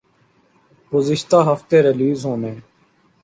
[0.91, 2.53] گزشتہ ہفتے ریلیز ہونے